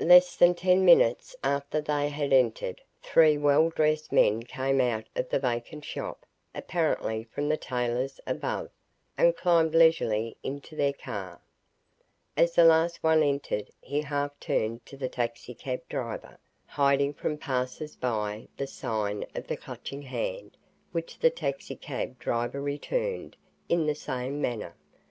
Less 0.00 0.36
than 0.36 0.54
ten 0.54 0.84
minutes 0.84 1.34
after 1.42 1.80
they 1.80 2.10
had 2.10 2.30
entered, 2.30 2.82
three 3.02 3.38
well 3.38 3.70
dressed 3.70 4.12
men 4.12 4.42
came 4.42 4.82
out 4.82 5.06
of 5.16 5.30
the 5.30 5.38
vacant 5.38 5.82
shop, 5.82 6.26
apparently 6.54 7.24
from 7.24 7.48
the 7.48 7.56
tailor's 7.56 8.20
above, 8.26 8.68
and 9.16 9.34
climbed 9.34 9.74
leisurely 9.74 10.36
into 10.42 10.76
their 10.76 10.92
car. 10.92 11.40
As 12.36 12.54
the 12.54 12.64
last 12.66 13.02
one 13.02 13.22
entered, 13.22 13.70
he 13.80 14.02
half 14.02 14.38
turned 14.40 14.84
to 14.84 14.98
the 14.98 15.08
taxicab 15.08 15.88
driver, 15.88 16.38
hiding 16.66 17.14
from 17.14 17.38
passers 17.38 17.96
by 17.96 18.48
the 18.58 18.66
sign 18.66 19.24
of 19.34 19.46
the 19.46 19.56
Clutching 19.56 20.02
Hand 20.02 20.58
which 20.90 21.18
the 21.18 21.30
taxicab 21.30 22.18
driver 22.18 22.60
returned, 22.60 23.38
in 23.70 23.86
the 23.86 23.94
same 23.94 24.38
manner. 24.38 24.76